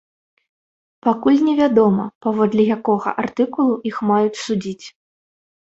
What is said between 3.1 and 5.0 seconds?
артыкулу іх маюць судзіць.